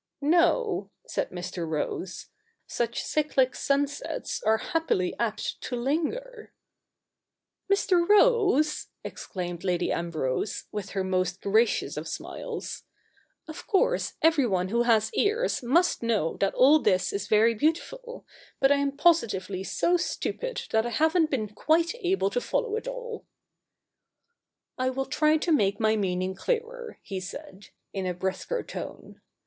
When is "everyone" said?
14.23-14.69